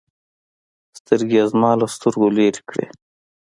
سترګې 0.99 1.37
يې 1.41 1.45
زما 1.51 1.71
له 1.79 1.85
سترګو 1.95 2.27
لرې 2.35 2.61
كړې. 2.69 2.85